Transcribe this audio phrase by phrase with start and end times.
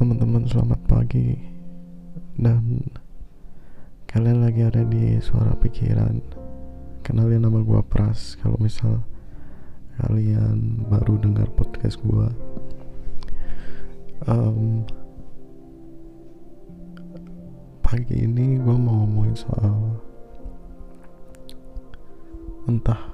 [0.00, 1.36] teman-teman, selamat pagi.
[2.40, 2.88] Dan
[4.08, 6.24] kalian lagi ada di suara pikiran.
[7.04, 8.40] Kenalin nama gua Pras.
[8.40, 9.04] Kalau misal
[10.00, 12.32] kalian baru dengar podcast gua
[14.24, 14.88] um,
[17.84, 20.00] Pagi ini gua mau ngomongin soal
[22.64, 23.12] Entah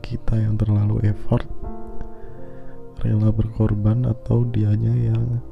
[0.00, 1.44] kita yang terlalu effort
[3.04, 5.51] rela berkorban atau dianya yang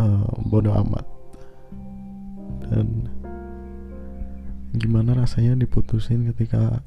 [0.00, 1.04] uh, bodoh amat.
[2.72, 3.12] Dan
[4.72, 6.80] gimana rasanya diputusin ketika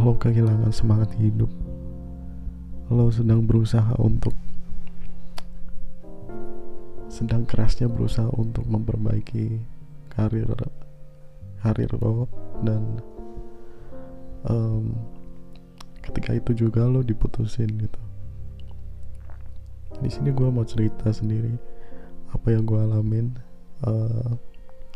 [0.00, 1.52] lo kehilangan semangat hidup?
[2.88, 4.32] Lo sedang berusaha untuk
[7.16, 9.64] sedang kerasnya berusaha untuk memperbaiki
[10.12, 10.52] karir
[11.64, 12.28] karir lo
[12.60, 13.00] dan
[14.44, 14.92] um,
[16.04, 18.00] ketika itu juga lo diputusin gitu
[20.06, 21.50] di sini gue mau cerita sendiri
[22.30, 23.34] apa yang gue alamin
[23.82, 24.38] uh,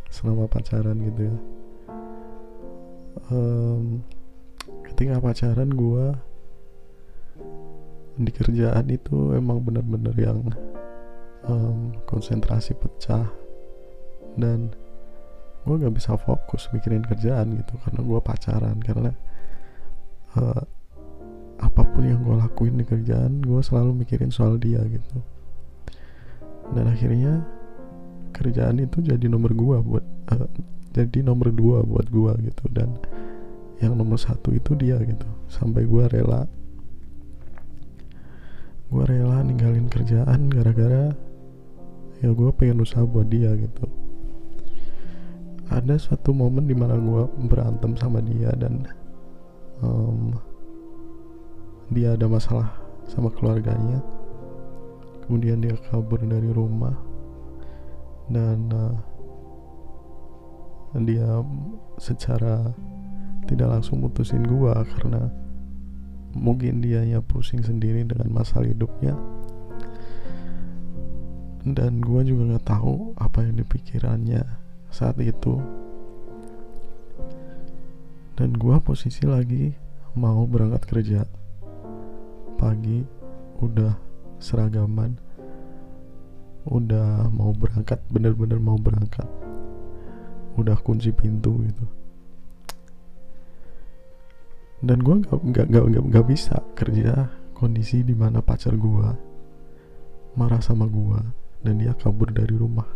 [0.07, 1.37] selama pacaran gitu ya.
[3.27, 4.07] Um,
[4.87, 6.15] ketika pacaran gue
[8.23, 10.47] di kerjaan itu emang bener-bener yang
[11.51, 13.27] um, konsentrasi pecah
[14.39, 14.71] dan
[15.67, 19.11] gue gak bisa fokus mikirin kerjaan gitu karena gue pacaran karena
[20.39, 20.63] uh,
[21.61, 25.17] apa pun yang gue lakuin di kerjaan gue selalu mikirin soal dia gitu.
[26.73, 27.45] Dan akhirnya
[28.33, 30.49] kerjaan itu jadi nomor gue buat uh,
[30.97, 32.65] jadi nomor dua buat gue gitu.
[32.73, 32.97] Dan
[33.85, 35.29] yang nomor satu itu dia gitu.
[35.53, 36.49] Sampai gue rela
[38.91, 41.15] gue rela ninggalin kerjaan gara-gara
[42.21, 43.85] ya gue pengen usaha buat dia gitu.
[45.71, 48.89] Ada suatu momen di mana gue berantem sama dia dan
[49.85, 50.35] um,
[51.91, 52.71] dia ada masalah
[53.11, 53.99] sama keluarganya
[55.27, 56.95] kemudian dia kabur dari rumah
[58.31, 58.95] dan uh,
[61.03, 61.43] dia
[61.99, 62.75] secara
[63.47, 65.31] tidak langsung mutusin gua karena
[66.35, 69.19] mungkin dia ya pusing sendiri dengan masalah hidupnya.
[71.67, 74.43] Dan gua juga nggak tahu apa yang dipikirannya
[74.91, 75.59] saat itu.
[78.39, 79.75] Dan gua posisi lagi
[80.15, 81.23] mau berangkat kerja
[82.61, 83.01] pagi
[83.65, 83.97] udah
[84.37, 85.17] seragaman
[86.69, 89.25] udah mau berangkat bener-bener mau berangkat.
[90.61, 91.87] Udah kunci pintu gitu.
[94.85, 99.09] Dan gue gak, gak, gak, gak, gak bisa kerja kondisi di mana pacar gue
[100.37, 101.21] marah sama gue
[101.65, 102.89] dan dia kabur dari rumah.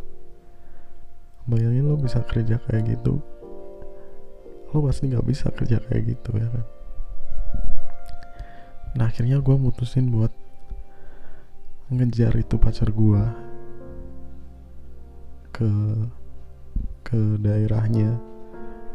[1.45, 3.21] Bayangin lo bisa kerja kayak gitu.
[4.73, 6.84] Lo pasti gak bisa kerja kayak gitu ya kan
[8.95, 10.31] nah akhirnya gue mutusin buat
[11.91, 13.23] ngejar itu pacar gue
[15.55, 15.71] ke
[17.05, 18.19] ke daerahnya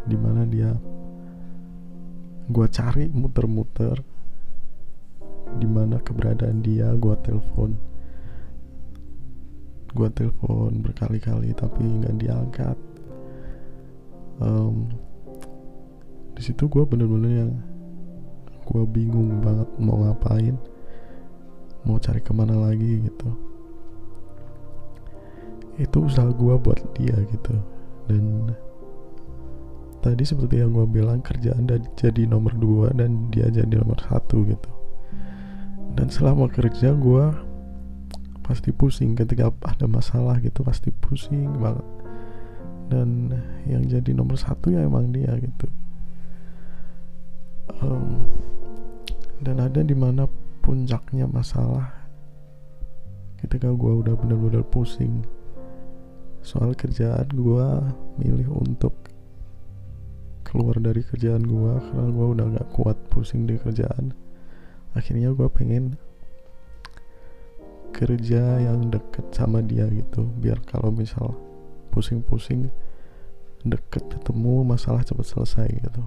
[0.08, 0.74] di mana dia
[2.50, 4.02] gue cari muter-muter
[5.58, 7.74] di mana keberadaan dia gue telepon.
[9.90, 12.78] Gue telepon berkali-kali tapi nggak diangkat.
[14.40, 14.94] Um,
[16.38, 17.52] di situ gue bener-bener yang
[18.70, 20.54] gue bingung banget mau ngapain
[21.88, 23.30] mau cari ke mana lagi gitu.
[25.80, 27.56] Itu usaha gue buat dia gitu.
[28.12, 28.52] Dan
[30.04, 34.72] tadi seperti yang gue bilang kerjaan jadi nomor dua dan dia jadi nomor satu gitu.
[35.96, 37.26] Dan selama kerja gue
[38.44, 41.88] pasti pusing ketika ada masalah gitu pasti pusing banget.
[42.90, 43.32] Dan
[43.70, 45.68] yang jadi nomor satu ya emang dia gitu.
[47.80, 48.20] Um,
[49.40, 50.28] dan ada di mana
[50.60, 51.90] puncaknya masalah
[53.40, 55.24] ketika gue udah bener-bener pusing.
[56.44, 57.68] Soal kerjaan gue
[58.20, 58.96] milih untuk
[60.44, 64.12] keluar dari kerjaan gue karena gue udah gak kuat pusing di kerjaan.
[64.96, 65.96] Akhirnya gue pengen
[67.96, 71.36] kerja yang deket sama dia gitu biar kalau misal
[71.90, 72.70] pusing-pusing
[73.66, 76.04] deket ketemu masalah cepat selesai gitu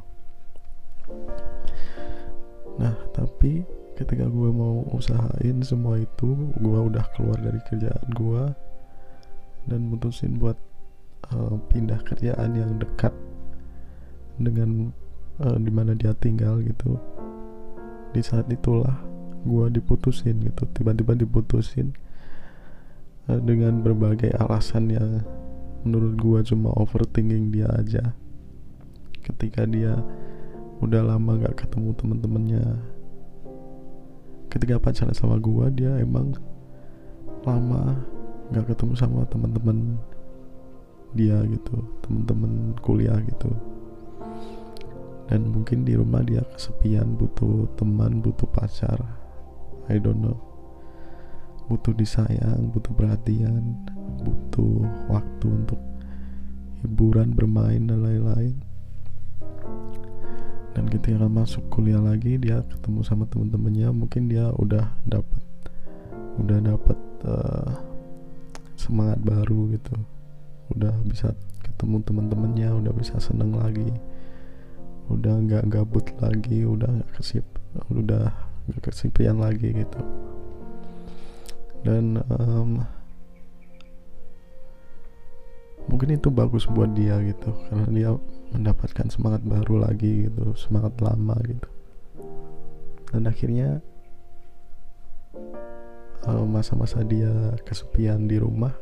[3.42, 3.66] tapi
[3.98, 8.54] ketika gue mau usahain semua itu gue udah keluar dari kerjaan gue
[9.66, 10.54] dan mutusin buat
[11.34, 13.10] uh, pindah kerjaan yang dekat
[14.38, 14.94] dengan
[15.42, 16.94] uh, di mana dia tinggal gitu.
[18.14, 18.94] Di saat itulah
[19.42, 21.98] gue diputusin gitu tiba-tiba diputusin
[23.26, 25.26] uh, dengan berbagai alasan yang
[25.82, 28.14] menurut gue cuma overthinking dia aja.
[29.26, 29.98] Ketika dia
[30.78, 33.01] udah lama gak ketemu temen-temennya
[34.52, 36.36] ketika pacaran sama gue dia emang
[37.48, 37.96] lama
[38.52, 39.96] nggak ketemu sama teman-teman
[41.16, 43.48] dia gitu teman-teman kuliah gitu.
[45.32, 49.00] Dan mungkin di rumah dia kesepian butuh teman butuh pacar
[49.88, 50.36] I don't know.
[51.72, 53.88] Butuh disayang butuh perhatian
[54.20, 55.80] butuh waktu untuk
[56.84, 58.60] hiburan bermain dan lain-lain
[60.72, 65.40] dan ketika masuk kuliah lagi dia ketemu sama teman-temannya mungkin dia udah dapat
[66.40, 66.98] udah dapat
[67.28, 67.70] uh,
[68.80, 69.94] semangat baru gitu.
[70.72, 73.92] Udah bisa ketemu teman-temannya udah bisa seneng lagi.
[75.12, 77.44] Udah nggak gabut lagi udah nggak kesip
[77.92, 78.32] udah
[78.72, 80.00] nggak kesepian lagi gitu.
[81.84, 82.80] Dan um,
[85.90, 88.10] mungkin itu bagus buat dia gitu karena dia
[88.52, 91.68] mendapatkan semangat baru lagi gitu semangat lama gitu.
[93.12, 93.80] Dan akhirnya
[96.28, 98.72] eh, masa-masa dia kesepian di rumah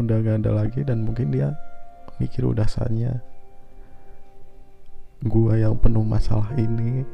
[0.00, 1.52] udah gak ada lagi dan mungkin dia
[2.16, 3.20] mikir udah saatnya
[5.24, 7.04] gua yang penuh masalah ini.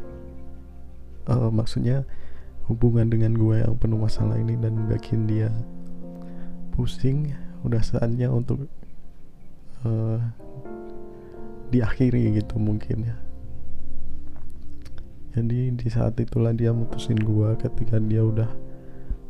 [1.26, 2.06] Uh, maksudnya
[2.70, 5.50] hubungan dengan gua yang penuh masalah ini dan bikin dia
[6.70, 7.34] pusing
[7.67, 8.70] udah saatnya untuk
[9.82, 10.23] uh,
[11.71, 13.17] diakhiri gitu mungkin ya.
[15.37, 18.49] Jadi di saat itulah dia mutusin gua ketika dia udah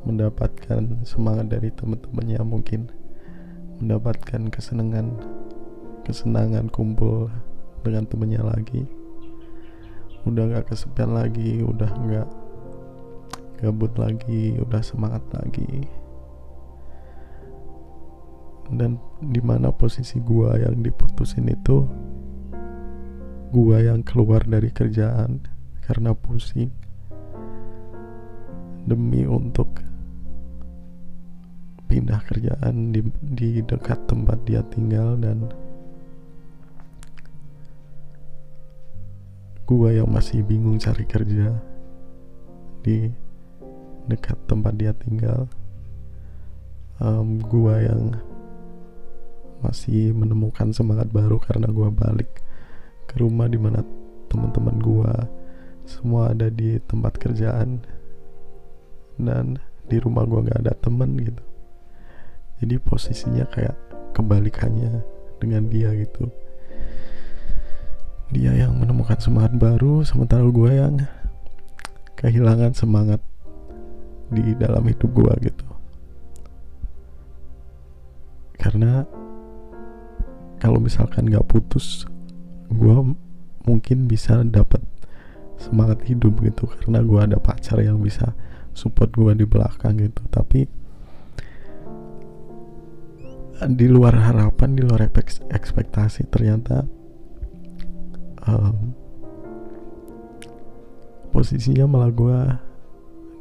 [0.06, 2.87] mendapatkan semangat dari teman-temannya mungkin.
[3.83, 5.19] Mendapatkan kesenangan
[6.06, 7.27] kesenangan kumpul
[7.83, 8.87] dengan temennya lagi.
[10.23, 12.29] Udah nggak kesepian lagi udah nggak
[13.67, 15.91] gabut lagi udah semangat lagi.
[18.71, 21.82] Dan di mana posisi gua yang diputusin itu
[23.50, 25.43] gua yang keluar dari kerjaan
[25.87, 26.70] karena pusing.
[28.87, 29.82] Demi untuk
[31.87, 35.46] pindah kerjaan di, di dekat tempat dia tinggal dan
[39.66, 41.50] gua yang masih bingung cari kerja
[42.87, 43.10] di
[44.06, 45.50] dekat tempat dia tinggal.
[46.96, 48.16] Um, gua yang
[49.60, 52.45] masih menemukan semangat baru karena gua balik
[53.06, 53.81] ke rumah di mana
[54.29, 55.14] teman-teman gua
[55.87, 57.82] semua ada di tempat kerjaan.
[59.17, 59.56] Dan
[59.88, 61.44] di rumah gua nggak ada temen gitu.
[62.61, 63.76] Jadi posisinya kayak
[64.17, 65.05] kebalikannya
[65.37, 66.32] dengan dia gitu.
[68.32, 70.99] Dia yang menemukan semangat baru sementara gue yang
[72.17, 73.20] kehilangan semangat
[74.32, 75.67] di dalam hidup gue gitu.
[78.56, 79.06] Karena
[80.58, 82.08] kalau misalkan gak putus
[82.71, 82.97] gue
[83.67, 84.81] mungkin bisa dapat
[85.57, 88.37] semangat hidup gitu karena gue ada pacar yang bisa
[88.77, 90.23] support gue di belakang gitu.
[90.29, 90.69] Tapi
[93.57, 95.09] di luar harapan di luar
[95.49, 96.85] ekspektasi ternyata
[98.45, 98.93] um,
[101.33, 102.37] posisinya malah gue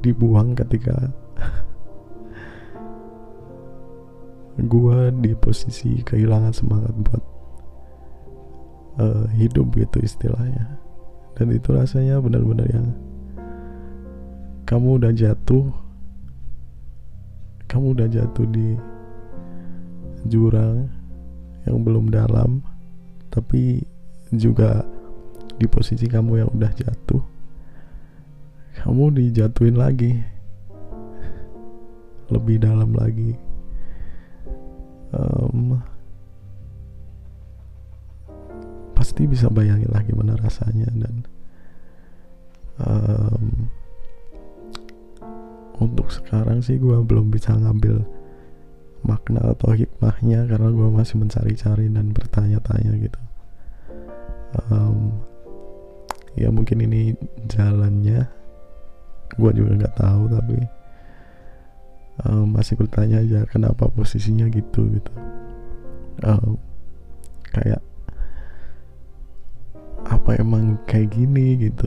[0.08, 1.12] dibuang ketika
[4.72, 7.35] gue di posisi kehilangan semangat buat
[9.00, 10.80] uh, hidup gitu istilahnya.
[11.36, 12.88] Dan itu rasanya benar-benar yang
[14.66, 15.70] kamu udah jatuh
[17.70, 18.80] kamu udah jatuh di
[20.26, 20.90] jurang
[21.68, 22.64] yang belum dalam
[23.30, 23.84] tapi
[24.32, 24.88] juga
[25.60, 27.22] di posisi kamu yang udah jatuh
[28.76, 30.20] kamu dijatuhin lagi.
[32.28, 33.34] Lebih dalam lagi.
[35.16, 35.80] Um,
[38.96, 41.28] pasti bisa bayangin lah gimana rasanya dan
[42.80, 43.68] um,
[45.80, 48.08] untuk sekarang sih gue belum bisa ngambil
[49.06, 53.22] makna atau hikmahnya karena gue masih mencari-cari dan bertanya-tanya gitu.
[54.72, 55.20] Um,
[56.40, 57.14] ya mungkin ini
[57.46, 58.26] jalannya
[59.36, 60.58] gue juga nggak tahu tapi
[62.24, 65.14] um, masih bertanya aja kenapa posisinya gitu gitu.
[66.24, 66.58] Um,
[67.52, 67.84] kayak
[70.26, 71.86] apa emang kayak gini gitu?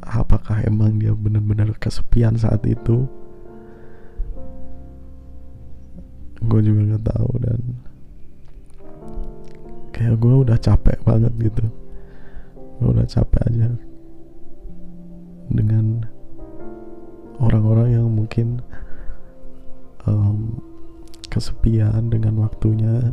[0.00, 3.04] Apakah emang dia benar-benar kesepian saat itu?
[6.40, 7.60] Gue juga nggak tahu dan
[9.92, 11.68] kayak gue udah capek banget gitu.
[12.80, 13.68] Gue udah capek aja
[15.52, 16.08] dengan
[17.36, 18.64] orang-orang yang mungkin
[20.08, 20.56] um,
[21.28, 23.12] kesepian dengan waktunya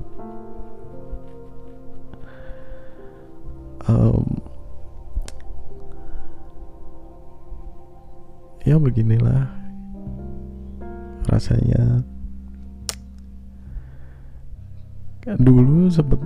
[3.87, 4.23] um,
[8.63, 9.47] ya beginilah
[11.27, 12.03] rasanya.
[15.23, 16.19] Dulu sempet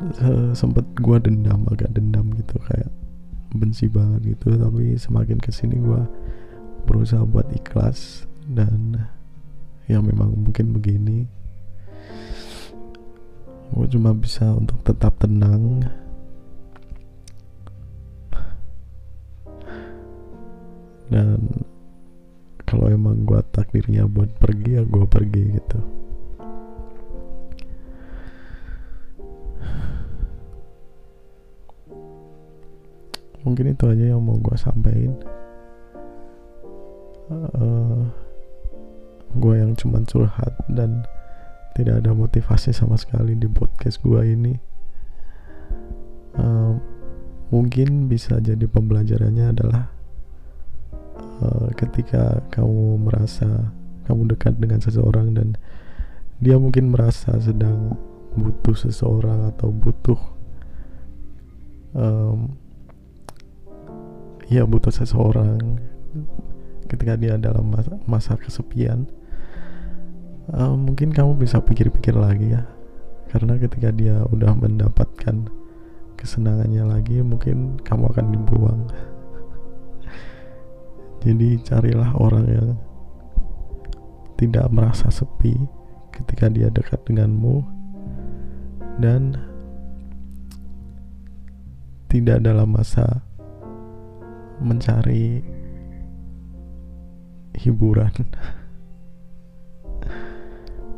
[0.57, 2.89] sempet gua dendam agak dendam gitu kayak
[3.53, 4.57] benci banget gitu.
[4.57, 6.09] Tapi semakin ke sini gua
[6.89, 9.05] berusaha buat ikhlas dan
[9.85, 11.27] ya memang mungkin begini.
[13.67, 15.83] Gue cuma bisa untuk tetap tenang
[21.07, 21.39] dan
[22.67, 25.79] kalau emang gue takdirnya buat pergi ya gue pergi gitu.
[33.47, 35.15] Mungkin itu aja yang mau gue sampaikan.
[37.31, 37.99] Uh, eh,
[39.39, 41.07] gue yang cuman curhat dan
[41.79, 44.59] tidak ada motivasi sama sekali di podcast gue ini.
[46.35, 46.75] Uh,
[47.47, 49.96] mungkin bisa jadi pembelajarannya adalah
[51.77, 53.71] ketika kamu merasa
[54.09, 55.53] kamu dekat dengan seseorang dan
[56.41, 57.93] dia mungkin merasa sedang
[58.33, 60.19] butuh seseorang atau butuh
[61.93, 62.57] um,
[64.49, 65.81] ya butuh seseorang
[66.87, 69.05] ketika dia dalam masa, masa kesepian
[70.53, 72.63] uh, mungkin kamu bisa pikir-pikir lagi ya.
[73.27, 75.51] Karena ketika dia udah mendapatkan
[76.15, 78.81] kesenangannya lagi mungkin kamu akan dibuang
[81.21, 82.69] jadi carilah orang yang
[84.37, 85.57] tidak merasa sepi
[86.13, 87.65] ketika dia dekat denganmu.
[88.97, 89.37] Dan
[92.09, 93.21] tidak dalam masa
[94.61, 95.41] mencari
[97.57, 98.13] hiburan.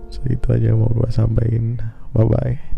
[0.09, 1.77] So itu aja yang mau gue sampaikan.
[2.17, 2.68] Bye bye